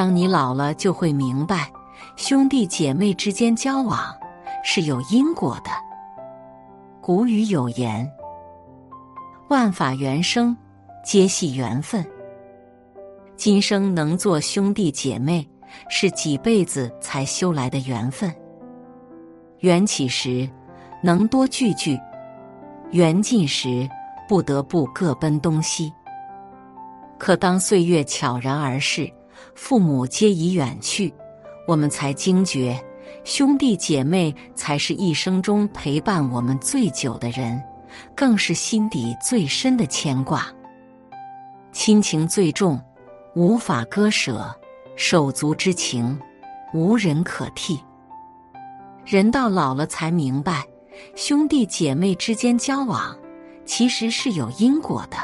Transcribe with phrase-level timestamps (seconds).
[0.00, 1.70] 当你老了，就会明白，
[2.16, 3.98] 兄弟姐妹之间交往
[4.64, 5.70] 是有因果的。
[7.02, 8.10] 古语有言
[9.50, 10.56] ：“万法缘生，
[11.04, 12.02] 皆系缘分。”
[13.36, 15.46] 今生能做兄弟姐妹，
[15.90, 18.34] 是几辈子才修来的缘分。
[19.58, 20.48] 缘起时，
[21.02, 21.94] 能多聚聚；
[22.90, 23.86] 缘尽时，
[24.26, 25.92] 不得不各奔东西。
[27.18, 29.06] 可当岁月悄然而逝，
[29.54, 31.12] 父母皆已远去，
[31.66, 32.78] 我们才惊觉，
[33.24, 37.62] 兄弟姐妹才是一生中陪伴我们最久的人，
[38.14, 40.46] 更是心底最深的牵挂。
[41.72, 42.80] 亲情最重。
[43.36, 44.52] 无法割舍，
[44.96, 46.18] 手足之情，
[46.74, 47.78] 无人可替。
[49.06, 50.66] 人到老了才明白，
[51.14, 53.16] 兄弟姐妹之间交往，
[53.64, 55.16] 其实是有因果的。